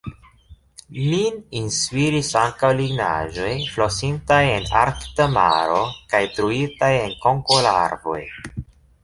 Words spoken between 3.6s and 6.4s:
flosintaj en Arkta Maro kaj